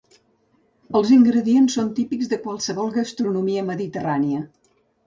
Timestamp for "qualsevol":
2.49-2.93